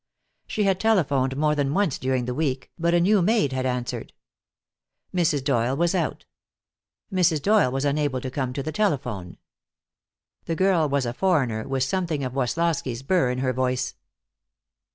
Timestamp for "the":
2.25-2.33, 8.63-8.71, 10.45-10.55